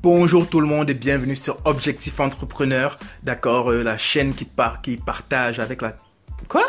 [0.00, 4.80] Bonjour tout le monde et bienvenue sur Objectif Entrepreneur, d'accord, euh, la chaîne qui, part,
[4.80, 5.96] qui partage avec la...
[6.46, 6.64] Quoi?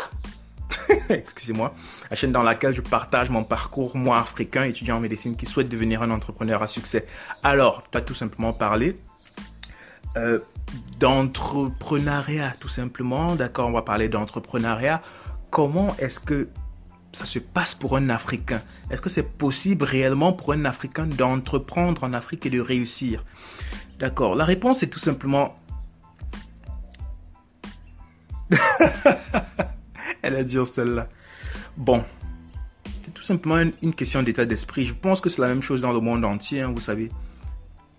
[1.08, 1.72] Excusez-moi,
[2.10, 5.68] la chaîne dans laquelle je partage mon parcours, moi africain, étudiant en médecine qui souhaite
[5.68, 7.06] devenir un entrepreneur à succès.
[7.44, 8.96] Alors, tu as tout simplement parlé
[10.16, 10.40] euh,
[10.98, 15.02] d'entrepreneuriat, tout simplement, d'accord, on va parler d'entrepreneuriat.
[15.50, 16.48] Comment est-ce que
[17.12, 22.04] ça se passe pour un Africain Est-ce que c'est possible réellement pour un Africain d'entreprendre
[22.04, 23.24] en Afrique et de réussir?
[23.98, 25.56] D'accord, la réponse est tout simplement...
[30.22, 31.08] Elle a dit celle-là.
[31.76, 32.04] Bon,
[33.04, 34.86] c'est tout simplement une, question d'état d'esprit.
[34.86, 37.10] Je pense que c'est la même chose dans le monde entier, hein, vous savez.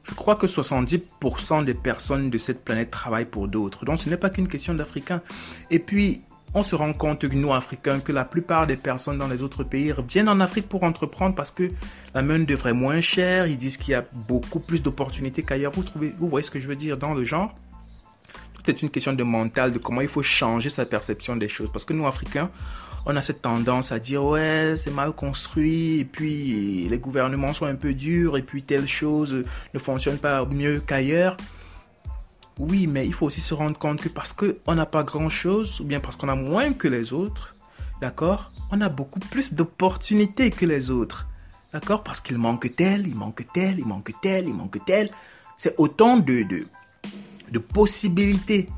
[0.03, 3.85] Je crois que 70% des personnes de cette planète travaillent pour d'autres.
[3.85, 5.21] Donc ce n'est pas qu'une question d'Africains.
[5.69, 6.21] Et puis,
[6.53, 9.93] on se rend compte, nous, Africains, que la plupart des personnes dans les autres pays
[10.07, 11.69] viennent en Afrique pour entreprendre parce que
[12.13, 13.47] la main-d'œuvre est moins chère.
[13.47, 15.71] Ils disent qu'il y a beaucoup plus d'opportunités qu'ailleurs.
[15.71, 17.53] Vous, vous voyez ce que je veux dire dans le genre?
[18.53, 21.69] Tout est une question de mental, de comment il faut changer sa perception des choses.
[21.71, 22.51] Parce que nous, Africains,
[23.05, 27.65] on a cette tendance à dire ouais c'est mal construit et puis les gouvernements sont
[27.65, 31.37] un peu durs et puis telle chose ne fonctionne pas mieux qu'ailleurs.
[32.61, 35.83] Oui, mais il faut aussi se rendre compte que parce qu'on n'a pas grand-chose, ou
[35.83, 37.55] bien parce qu'on a moins que les autres,
[38.01, 41.27] d'accord, on a beaucoup plus d'opportunités que les autres.
[41.73, 45.09] D'accord Parce qu'il manque tel, il manque tel, il manque tel, il manque tel.
[45.57, 46.67] C'est autant de, de,
[47.51, 48.69] de possibilités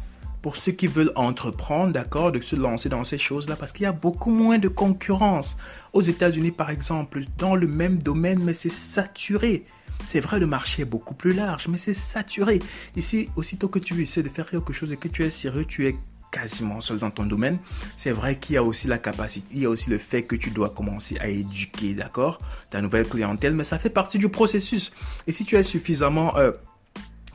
[0.42, 3.88] pour ceux qui veulent entreprendre, d'accord, de se lancer dans ces choses-là, parce qu'il y
[3.88, 5.58] a beaucoup moins de concurrence.
[5.92, 9.66] Aux États-Unis, par exemple, dans le même domaine, mais c'est saturé.
[10.10, 12.60] C'est vrai, le marché est beaucoup plus large, mais c'est saturé.
[12.96, 15.88] Ici, aussitôt que tu essaies de faire quelque chose et que tu es sérieux, tu
[15.88, 15.96] es
[16.34, 17.60] quasiment seul dans ton domaine.
[17.96, 20.36] C'est vrai qu'il y a aussi la capacité, il y a aussi le fait que
[20.36, 22.40] tu dois commencer à éduquer, d'accord,
[22.72, 24.92] ta nouvelle clientèle, mais ça fait partie du processus.
[25.28, 26.52] Et si tu es suffisamment euh,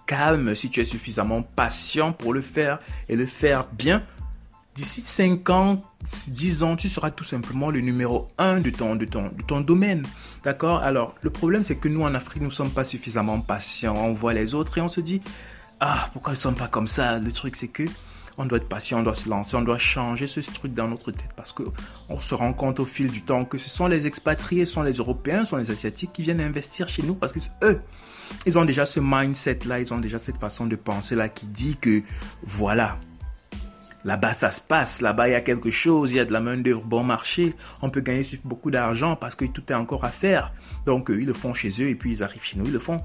[0.06, 4.02] calme, si tu es suffisamment patient pour le faire et le faire bien,
[4.78, 5.82] D'ici 5 ans,
[6.28, 9.60] 10 ans, tu seras tout simplement le numéro 1 de ton, de ton, de ton
[9.60, 10.04] domaine.
[10.44, 10.84] D'accord?
[10.84, 13.96] Alors, le problème, c'est que nous, en Afrique, nous ne sommes pas suffisamment patients.
[13.96, 15.20] On voit les autres et on se dit,
[15.80, 17.18] ah, pourquoi ils ne sont pas comme ça?
[17.18, 17.82] Le truc, c'est que
[18.36, 21.10] on doit être patient, on doit se lancer, on doit changer ce truc dans notre
[21.10, 21.64] tête parce que
[22.08, 24.82] on se rend compte au fil du temps que ce sont les expatriés, ce sont
[24.82, 27.80] les Européens, ce sont les Asiatiques qui viennent investir chez nous parce que eux,
[28.46, 31.48] ils ont déjà ce mindset là, ils ont déjà cette façon de penser là qui
[31.48, 32.04] dit que
[32.44, 33.00] voilà,
[34.04, 35.00] Là-bas, ça se passe.
[35.00, 36.12] Là-bas, il y a quelque chose.
[36.12, 37.54] Il y a de la main-d'œuvre bon marché.
[37.82, 40.52] On peut gagner beaucoup d'argent parce que tout est encore à faire.
[40.86, 42.78] Donc, euh, ils le font chez eux et puis ils arrivent chez nous, ils le
[42.78, 43.00] font.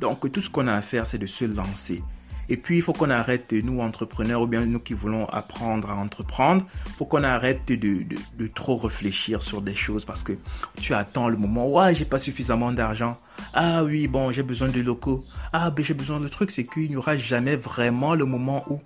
[0.00, 2.02] Donc, tout ce qu'on a à faire, c'est de se lancer.
[2.48, 5.94] Et puis, il faut qu'on arrête, nous, entrepreneurs, ou bien nous qui voulons apprendre à
[5.94, 10.34] entreprendre, il faut qu'on arrête de, de, trop réfléchir sur des choses parce que
[10.80, 13.18] tu attends le moment, ouais, j'ai pas suffisamment d'argent.
[13.52, 15.24] Ah oui, bon, j'ai besoin de locaux.
[15.52, 16.52] Ah, ben, j'ai besoin de trucs.
[16.52, 18.80] C'est qu'il n'y aura jamais vraiment le moment où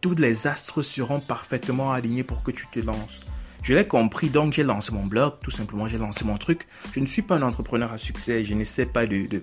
[0.00, 3.20] tous les astres seront parfaitement alignés pour que tu te lances.
[3.62, 6.66] Je l'ai compris, donc j'ai lancé mon blog, tout simplement j'ai lancé mon truc.
[6.92, 9.26] Je ne suis pas un entrepreneur à succès, je n'essaie pas de...
[9.26, 9.42] de...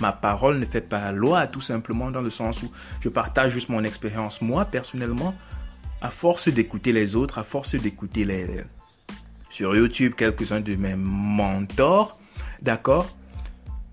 [0.00, 2.70] ma parole ne fait pas loi, tout simplement dans le sens où
[3.00, 4.40] je partage juste mon expérience.
[4.40, 5.34] Moi, personnellement,
[6.00, 8.46] à force d'écouter les autres, à force d'écouter les...
[9.50, 12.16] Sur YouTube, quelques-uns de mes mentors,
[12.62, 13.17] d'accord?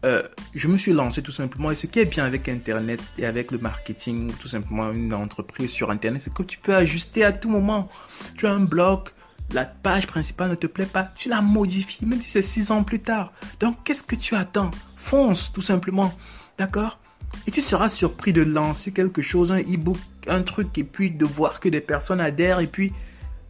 [0.06, 0.24] Euh,
[0.54, 1.72] je me suis lancé tout simplement.
[1.72, 5.72] Et ce qui est bien avec Internet et avec le marketing, tout simplement une entreprise
[5.72, 7.90] sur Internet, c'est que tu peux ajuster à tout moment.
[8.38, 9.10] Tu as un blog,
[9.52, 12.84] la page principale ne te plaît pas, tu la modifies, même si c'est six ans
[12.84, 13.34] plus tard.
[13.60, 14.72] Donc, qu'est-ce que tu attends?
[14.96, 16.14] Fonce, tout simplement.
[16.58, 17.00] D'accord?
[17.48, 21.26] Et tu seras surpris de lancer quelque chose, un e-book, un truc, et puis de
[21.26, 22.94] voir que des personnes adhèrent, et puis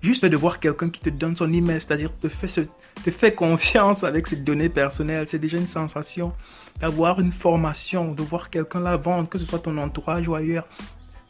[0.06, 2.70] Juste de voir quelqu'un qui te donne son email, c'est-à-dire te fait,
[3.04, 6.32] te fait confiance avec ses données personnelles, c'est déjà une sensation.
[6.80, 10.68] D'avoir une formation, de voir quelqu'un la vendre, que ce soit ton entourage ou ailleurs.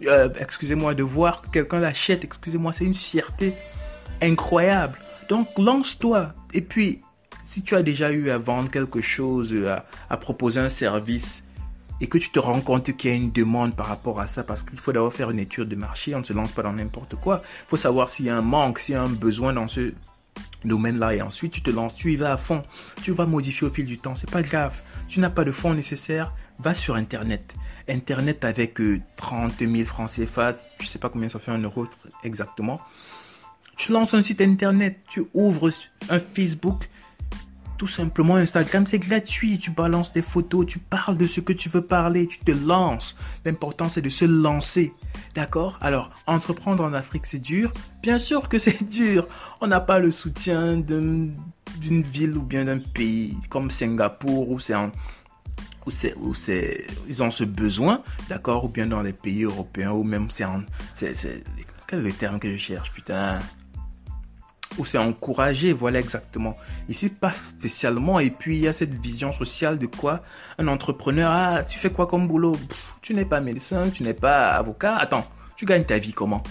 [0.06, 3.54] Euh, excusez-moi, de voir quelqu'un l'achète, excusez-moi, c'est une fierté
[4.22, 5.00] incroyable.
[5.30, 6.34] Donc lance-toi.
[6.54, 7.00] Et puis,
[7.44, 9.56] si tu as déjà eu à vendre quelque chose,
[10.10, 11.45] à proposer un service,
[12.02, 14.44] et que tu te rends compte qu'il y a une demande par rapport à ça,
[14.44, 16.74] parce qu'il faut d'abord faire une étude de marché, on ne se lance pas dans
[16.74, 17.42] n'importe quoi.
[17.66, 19.94] Il faut savoir s'il y a un manque, s'il y a un besoin dans ce
[20.64, 22.64] domaine-là, et ensuite tu te lances, tu y vas à fond,
[23.04, 24.82] tu vas modifier au fil du temps, c'est pas grave.
[25.08, 27.54] Tu n'as pas de fonds nécessaires, va sur Internet.
[27.88, 28.80] Internet avec
[29.18, 31.88] 30 000 francs CFA, je sais pas combien ça fait un euro
[32.24, 32.80] exactement.
[33.78, 35.70] Tu lances un site Internet, tu ouvres
[36.10, 36.90] un Facebook,
[37.78, 39.60] tout simplement, Instagram, c'est gratuit.
[39.60, 43.16] Tu balances des photos, tu parles de ce que tu veux parler, tu te lances.
[43.44, 44.94] L'important, c'est de se lancer.
[45.36, 45.78] D'accord?
[45.82, 47.74] Alors, entreprendre en Afrique, c'est dur?
[48.02, 49.28] Bien sûr que c'est dur.
[49.62, 51.34] On n'a pas le soutien d'une
[51.80, 54.92] ville ou bien d'un pays comme Singapour où c'est où
[56.18, 56.34] où
[57.08, 60.46] ils ont ce besoin, d'accord, ou bien dans les pays européens, ou même c'est,
[60.96, 61.44] c'est,
[61.88, 63.40] quel est le terme que je cherche, putain?
[64.78, 66.58] Ou c'est encouragé, voilà exactement.
[66.90, 70.22] Ici, pas spécialement, et puis il y a cette vision sociale de quoi
[70.58, 72.56] Un entrepreneur, ah, tu fais quoi comme boulot?
[73.02, 75.26] Tu n'es pas médecin, tu n'es pas avocat, attends,
[75.56, 76.44] tu gagnes ta vie comment?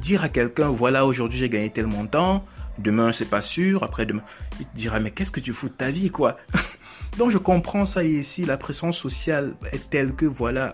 [0.00, 2.42] Dire à quelqu'un, voilà, aujourd'hui j'ai gagné tel montant,
[2.78, 4.22] demain c'est pas sûr, après demain,
[4.58, 6.38] il te dira, mais qu'est-ce que tu fous de ta vie, quoi?
[7.18, 10.72] Donc je comprends ça ici, la pression sociale est telle que voilà,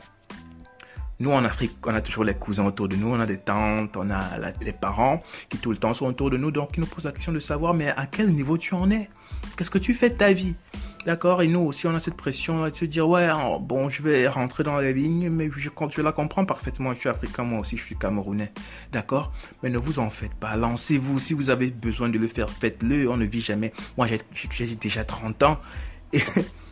[1.19, 3.97] nous en Afrique, on a toujours les cousins autour de nous, on a des tantes,
[3.97, 4.23] on a
[4.61, 7.13] les parents qui tout le temps sont autour de nous, donc ils nous posent la
[7.13, 9.09] question de savoir mais à quel niveau tu en es?
[9.57, 10.55] Qu'est-ce que tu fais de ta vie?
[11.07, 11.41] D'accord?
[11.41, 14.27] Et nous aussi, on a cette pression de se dire, ouais, oh, bon, je vais
[14.27, 16.93] rentrer dans les lignes, mais je, je la comprends parfaitement.
[16.95, 18.53] Je suis africain, moi aussi, je suis camerounais.
[18.93, 19.33] D'accord?
[19.63, 20.57] Mais ne vous en faites pas.
[20.57, 21.21] Lancez-vous.
[21.21, 23.09] Si vous avez besoin de le faire, faites-le.
[23.09, 23.73] On ne vit jamais.
[23.97, 24.09] Moi,
[24.51, 25.59] j'ai déjà 30 ans.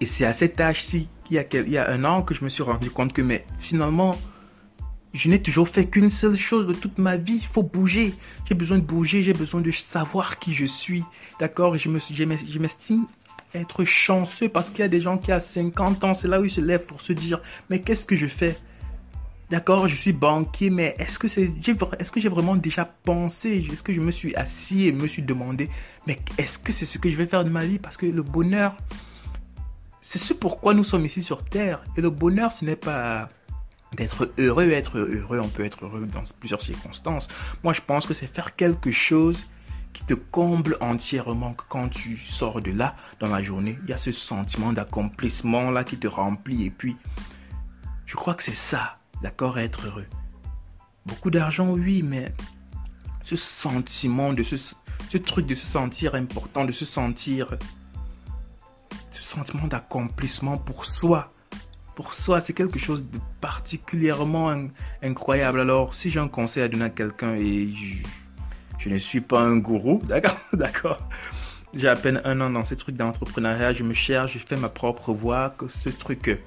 [0.00, 2.90] et c'est à cet âge-ci, il, y a, un an, que je me suis rendu
[2.90, 4.14] compte que, mais finalement,
[5.12, 7.36] je n'ai toujours fait qu'une seule chose de toute ma vie.
[7.36, 8.14] Il faut bouger.
[8.46, 9.22] J'ai besoin de bouger.
[9.22, 11.04] J'ai besoin de savoir qui je suis.
[11.40, 11.76] D'accord?
[11.76, 13.06] Je m'estime
[13.54, 16.44] être chanceux parce qu'il y a des gens qui à 50 ans, c'est là où
[16.44, 17.40] ils se lèvent pour se dire,
[17.70, 18.56] mais qu'est-ce que je fais?
[19.50, 21.50] D'accord, je suis banquier, mais est-ce que c'est,
[21.98, 23.66] est-ce que j'ai vraiment déjà pensé?
[23.72, 25.70] Est-ce que je me suis assis et me suis demandé,
[26.06, 27.78] mais est-ce que c'est ce que je vais faire de ma vie?
[27.78, 28.76] Parce que le bonheur,
[30.08, 31.84] c'est ce pourquoi nous sommes ici sur Terre.
[31.94, 33.28] Et le bonheur, ce n'est pas
[33.94, 34.70] d'être heureux.
[34.70, 37.28] Être heureux, on peut être heureux dans plusieurs circonstances.
[37.62, 39.50] Moi, je pense que c'est faire quelque chose
[39.92, 43.78] qui te comble entièrement quand tu sors de là dans la journée.
[43.82, 46.64] Il y a ce sentiment d'accomplissement là qui te remplit.
[46.64, 46.96] Et puis,
[48.06, 50.06] je crois que c'est ça, d'accord, être heureux.
[51.04, 52.32] Beaucoup d'argent, oui, mais
[53.24, 57.58] ce sentiment de ce, ce truc de se sentir important, de se sentir
[59.68, 61.32] d'accomplissement pour soi.
[61.94, 64.54] Pour soi, c'est quelque chose de particulièrement
[65.02, 65.60] incroyable.
[65.60, 67.68] Alors, si j'ai un conseil à donner à quelqu'un et
[68.78, 70.98] je ne suis pas un gourou, d'accord, d'accord.
[71.74, 74.68] J'ai à peine un an dans ce truc d'entrepreneuriat, je me cherche, je fais ma
[74.68, 76.38] propre voix, que ce truc euh,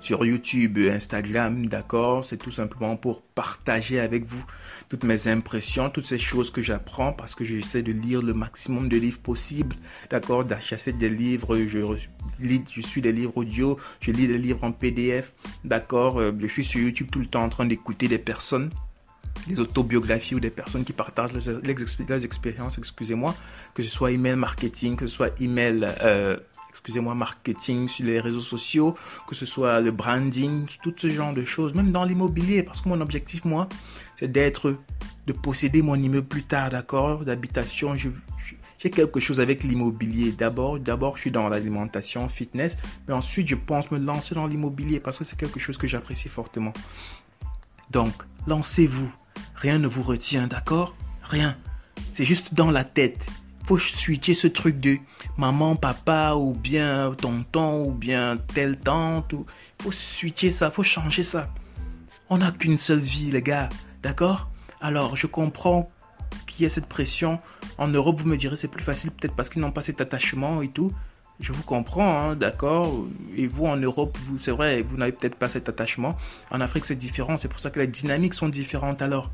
[0.00, 4.44] sur YouTube, Instagram, d'accord, c'est tout simplement pour partager avec vous
[4.90, 8.88] toutes mes impressions, toutes ces choses que j'apprends parce que j'essaie de lire le maximum
[8.88, 9.76] de livres possible,
[10.10, 11.78] d'accord, d'acheter des livres, je
[12.40, 15.32] lis, je suis des livres audio, je lis des livres en PDF,
[15.64, 18.70] d'accord, euh, je suis sur YouTube tout le temps en train d'écouter des personnes
[19.46, 23.34] des autobiographies ou des personnes qui partagent leurs, expériences, excusez-moi,
[23.74, 26.36] que ce soit email marketing, que ce soit email, euh,
[26.70, 28.96] excusez-moi, marketing sur les réseaux sociaux,
[29.28, 32.88] que ce soit le branding, tout ce genre de choses, même dans l'immobilier, parce que
[32.88, 33.68] mon objectif, moi,
[34.16, 34.76] c'est d'être,
[35.26, 37.94] de posséder mon immeuble plus tard, d'accord, d'habitation.
[37.94, 40.32] j'ai quelque chose avec l'immobilier.
[40.32, 42.76] D'abord, d'abord, je suis dans l'alimentation, fitness,
[43.06, 46.28] mais ensuite, je pense me lancer dans l'immobilier parce que c'est quelque chose que j'apprécie
[46.28, 46.72] fortement.
[47.90, 48.14] Donc,
[48.46, 49.12] lancez-vous.
[49.60, 50.94] Rien ne vous retient, d'accord?
[51.22, 51.54] Rien.
[52.14, 53.18] C'est juste dans la tête.
[53.66, 54.96] Faut switcher ce truc de
[55.36, 59.34] maman, papa, ou bien tonton, ou bien telle tante.
[59.34, 59.44] Ou...
[59.82, 61.52] Faut switcher ça, faut changer ça.
[62.30, 63.68] On n'a qu'une seule vie, les gars.
[64.02, 64.48] D'accord?
[64.80, 65.90] Alors, je comprends
[66.46, 67.38] qu'il y ait cette pression.
[67.76, 70.62] En Europe, vous me direz, c'est plus facile, peut-être parce qu'ils n'ont pas cet attachement
[70.62, 70.90] et tout.
[71.40, 73.06] Je vous comprends, hein, d'accord.
[73.34, 76.16] Et vous, en Europe, vous, c'est vrai, vous n'avez peut-être pas cet attachement.
[76.50, 77.38] En Afrique, c'est différent.
[77.38, 79.00] C'est pour ça que les dynamiques sont différentes.
[79.00, 79.30] Alors,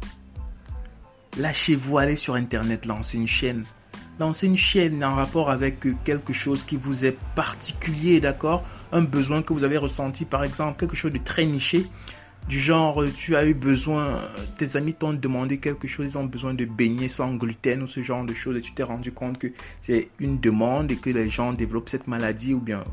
[1.36, 3.64] lâchez-vous, allez sur Internet, lancez une chaîne.
[4.20, 9.42] Lancez une chaîne en rapport avec quelque chose qui vous est particulier, d'accord Un besoin
[9.42, 11.84] que vous avez ressenti, par exemple, quelque chose de très niché.
[12.48, 14.22] Du genre, tu as eu besoin,
[14.56, 18.04] tes amis t'ont demandé quelque chose, ils ont besoin de beignets sans gluten ou ce
[18.04, 19.48] genre de choses, et tu t'es rendu compte que
[19.82, 22.84] c'est une demande et que les gens développent cette maladie ou bien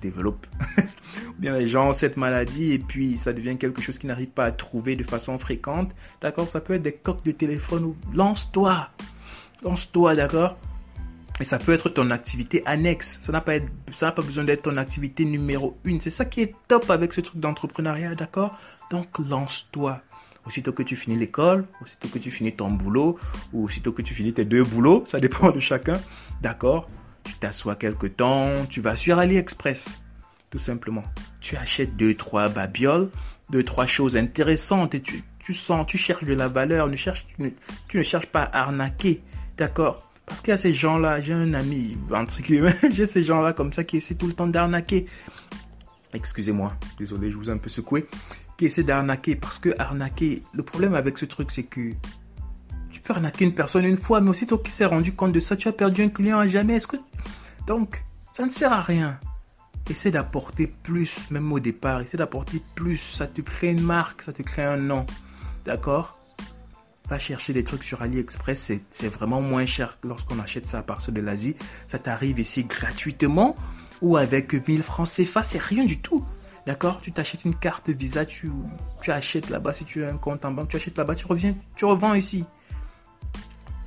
[0.00, 0.46] développent,
[0.78, 4.28] ou bien les gens ont cette maladie et puis ça devient quelque chose qu'ils n'arrivent
[4.28, 5.92] pas à trouver de façon fréquente.
[6.20, 8.88] D'accord Ça peut être des coques de téléphone ou lance-toi,
[9.62, 10.56] lance-toi, d'accord
[11.40, 13.18] et ça peut être ton activité annexe.
[13.22, 13.58] Ça n'a pas,
[14.22, 16.00] besoin d'être ton activité numéro une.
[16.00, 18.58] C'est ça qui est top avec ce truc d'entrepreneuriat, d'accord?
[18.90, 20.00] Donc lance-toi.
[20.46, 23.18] Aussitôt que tu finis l'école, aussitôt que tu finis ton boulot,
[23.52, 26.00] ou aussitôt que tu finis tes deux boulots, ça dépend de chacun,
[26.40, 26.88] d'accord?
[27.24, 30.02] Tu t'assois quelque temps, tu vas sur AliExpress,
[30.50, 31.04] tout simplement.
[31.40, 33.08] Tu achètes deux, trois babioles,
[33.50, 37.50] deux, trois choses intéressantes et tu, tu sens, tu cherches de la valeur, tu, ne,
[37.88, 39.22] tu ne cherches pas à arnaquer,
[39.56, 40.11] d'accord?
[40.26, 43.72] Parce qu'il y a ces gens-là, j'ai un ami, entre guillemets, j'ai ces gens-là comme
[43.72, 45.06] ça qui essaient tout le temps d'arnaquer.
[46.12, 48.06] Excusez-moi, désolé, je vous ai un peu secoué.
[48.56, 51.90] Qui essaient d'arnaquer parce que arnaquer, le problème avec ce truc, c'est que
[52.90, 55.56] tu peux arnaquer une personne une fois, mais aussitôt qu'il s'est rendu compte de ça,
[55.56, 56.78] tu as perdu un client à jamais.
[57.66, 59.18] Donc, ça ne sert à rien.
[59.90, 62.98] essaie d'apporter plus, même au départ, essaie d'apporter plus.
[62.98, 65.06] Ça te crée une marque, ça te crée un nom.
[65.64, 66.18] D'accord?
[67.18, 71.20] Chercher des trucs sur AliExpress, c'est vraiment moins cher lorsqu'on achète ça à partir de
[71.20, 71.56] l'Asie.
[71.86, 73.54] Ça t'arrive ici gratuitement
[74.00, 76.24] ou avec 1000 francs CFA, c'est rien du tout.
[76.66, 77.00] D'accord?
[77.00, 78.50] Tu t'achètes une carte Visa, tu,
[79.00, 81.54] tu achètes là-bas si tu as un compte en banque, tu achètes là-bas, tu reviens,
[81.76, 82.44] tu revends ici.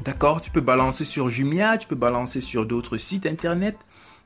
[0.05, 3.75] D'accord Tu peux balancer sur Jumia, tu peux balancer sur d'autres sites internet.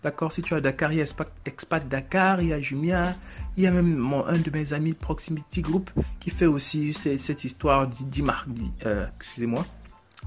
[0.03, 1.05] D'accord Si tu as Dakar, il y a
[1.45, 3.15] Expat Dakar, il y a Jumia,
[3.55, 7.89] il y a même un de mes amis Proximity Group qui fait aussi cette histoire
[8.85, 9.05] euh,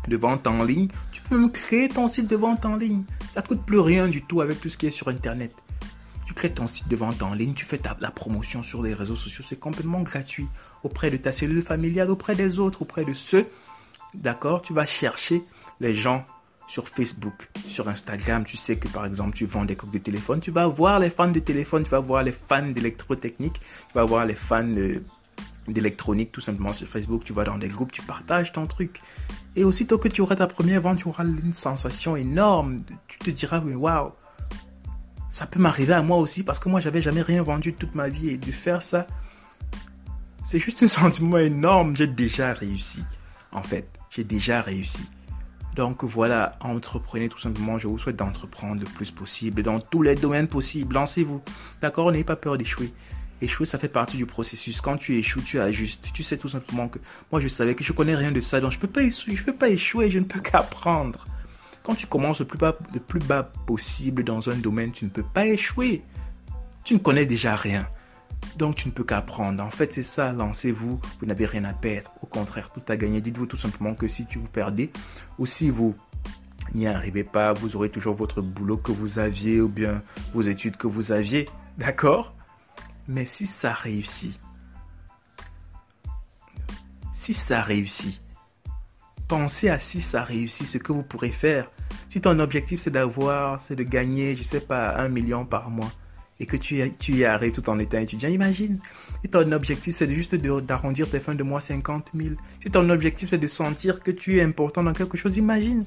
[0.08, 0.88] de vente en ligne.
[1.12, 3.02] Tu peux même créer ton site de vente en ligne.
[3.30, 5.54] Ça ne coûte plus rien du tout avec tout ce qui est sur Internet.
[6.26, 9.16] Tu crées ton site de vente en ligne, tu fais la promotion sur les réseaux
[9.16, 10.46] sociaux, c'est complètement gratuit.
[10.82, 13.46] Auprès de ta cellule familiale, auprès des autres, auprès de ceux.
[14.14, 15.42] D'accord Tu vas chercher
[15.80, 16.24] les gens
[16.68, 20.40] sur Facebook, sur Instagram, tu sais que par exemple tu vends des coques de téléphone,
[20.40, 24.04] tu vas voir les fans de téléphone, tu vas voir les fans d'électrotechnique, tu vas
[24.04, 24.66] voir les fans
[25.68, 29.00] d'électronique tout simplement sur Facebook, tu vas dans des groupes, tu partages ton truc.
[29.54, 32.78] Et aussitôt que tu auras ta première vente, tu auras une sensation énorme.
[33.06, 34.12] Tu te diras, waouh,
[35.28, 38.08] ça peut m'arriver à moi aussi parce que moi j'avais jamais rien vendu toute ma
[38.08, 38.30] vie.
[38.30, 39.06] Et de faire ça,
[40.46, 41.96] c'est juste un sentiment énorme.
[41.96, 43.02] J'ai déjà réussi,
[43.52, 45.08] en fait, j'ai déjà réussi.
[45.74, 47.78] Donc voilà, entreprenez tout simplement.
[47.78, 50.94] Je vous souhaite d'entreprendre le plus possible dans tous les domaines possibles.
[50.94, 51.40] Lancez-vous.
[51.80, 52.92] D'accord N'ayez pas peur d'échouer.
[53.40, 54.82] Échouer, ça fait partie du processus.
[54.82, 56.10] Quand tu échoues, tu ajustes.
[56.12, 56.98] Tu sais tout simplement que
[57.30, 58.60] moi, je savais que je connais rien de ça.
[58.60, 60.10] Donc je peux peux pas échouer.
[60.10, 61.24] Je ne peux qu'apprendre.
[61.82, 65.10] Quand tu commences le plus, bas, le plus bas possible dans un domaine, tu ne
[65.10, 66.02] peux pas échouer.
[66.84, 67.88] Tu ne connais déjà rien.
[68.56, 69.62] Donc tu ne peux qu'apprendre.
[69.62, 72.10] En fait, c'est ça, lancez-vous, vous, n'avez rien à perdre.
[72.22, 73.20] Au contraire, tout à gagner.
[73.20, 74.90] Dites-vous tout simplement que si tu vous perdez
[75.38, 75.94] ou si vous
[76.74, 80.76] n'y arrivez pas, vous aurez toujours votre boulot que vous aviez ou bien vos études
[80.76, 81.46] que vous aviez.
[81.78, 82.34] D'accord?
[83.08, 84.38] Mais si ça réussit,
[87.12, 88.20] si ça réussit,
[89.28, 91.70] pensez à si ça réussit, ce que vous pourrez faire.
[92.08, 95.90] Si ton objectif c'est d'avoir, c'est de gagner, je sais pas, un million par mois
[96.42, 96.82] et que tu,
[97.14, 98.80] y arrives tout en étant étudiant, imagine.
[99.22, 103.30] Si ton objectif c'est juste d'arrondir tes fins de mois 50 000, si ton objectif
[103.30, 105.84] c'est de sentir que tu es important dans quelque chose, imagine.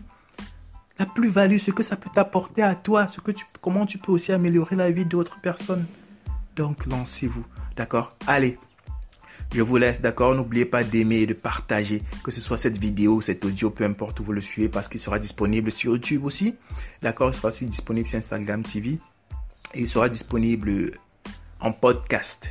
[0.97, 4.31] La plus-value, ce que ça peut t'apporter à toi, ce que comment tu peux aussi
[4.31, 5.85] améliorer la vie d'autres personnes.
[6.55, 7.45] Donc lancez-vous,
[7.75, 8.15] d'accord?
[8.25, 8.57] Allez,
[9.53, 10.33] je vous laisse, d'accord?
[10.35, 14.21] N'oubliez pas d'aimer et de partager, que ce soit cette vidéo, cet audio, peu importe
[14.21, 16.55] où vous le suivez, parce qu'il sera disponible sur YouTube aussi.
[17.01, 17.29] D'accord?
[17.29, 18.99] Il sera aussi disponible sur Instagram TV
[19.73, 20.91] il sera disponible
[21.59, 22.49] en podcast.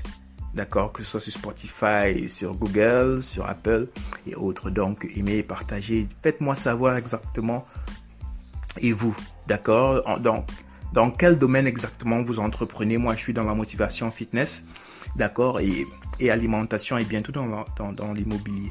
[0.54, 3.88] D'accord Que ce soit sur Spotify, sur Google, sur Apple
[4.26, 4.70] et autres.
[4.70, 6.06] Donc, aimez partagez.
[6.22, 7.66] Faites-moi savoir exactement.
[8.78, 9.14] Et vous,
[9.46, 10.48] d'accord Donc,
[10.92, 12.98] dans quel domaine exactement vous entreprenez?
[12.98, 14.62] Moi, je suis dans la motivation fitness,
[15.16, 15.86] d'accord et,
[16.30, 18.70] alimentation et bientôt dans, dans l'immobilier.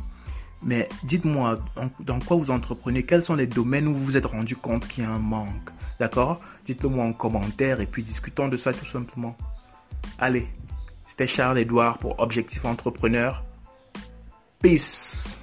[0.65, 1.59] Mais dites-moi
[2.00, 5.03] dans, quoi vous entreprenez, quels sont les domaines où vous vous êtes rendu compte qu'il
[5.03, 5.69] y a un manque?
[6.00, 9.35] D'accord Dites-le moi en commentaire et puis discutons de ça tout simplement.
[10.19, 10.47] Allez,
[11.05, 13.43] c'était Charles Edouard pour Objectif Entrepreneur.
[14.59, 15.38] Peace